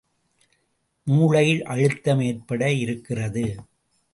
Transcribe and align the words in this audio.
மூளையில் 1.07 1.63
அழுத்தம் 1.65 2.21
ஏற்பட 2.21 2.71
இருக்கிறது! 2.73 3.45